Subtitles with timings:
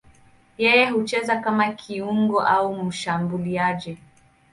[0.63, 3.97] Yeye hucheza kama kiungo au mshambuliaji.